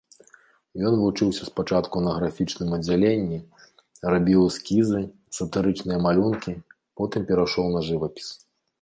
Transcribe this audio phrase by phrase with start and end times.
[0.89, 3.39] Ён вучыўся спачатку на графічным аддзяленні,
[4.15, 4.99] рабіў эскізы,
[5.41, 6.53] сатырычныя малюнкі,
[7.01, 8.27] потым перайшоў на жывапіс.